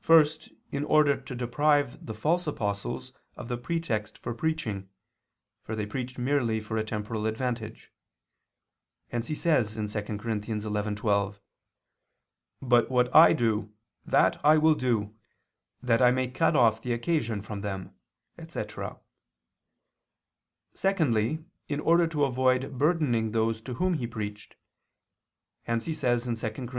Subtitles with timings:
[0.00, 4.88] First, in order to deprive the false apostles of the pretext for preaching,
[5.62, 7.92] for they preached merely for a temporal advantage;
[9.08, 9.92] hence he says (2 Cor.
[10.16, 11.38] 11:12):
[12.62, 13.74] "But what I do,
[14.06, 15.14] that I will do
[15.82, 17.94] that I may cut off the occasion from them,"
[18.38, 18.98] etc.
[20.72, 24.56] Secondly, in order to avoid burdening those to whom he preached;
[25.64, 26.72] hence he says (2 Cor.